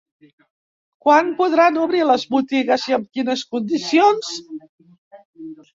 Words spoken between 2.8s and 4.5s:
i amb quines condicions?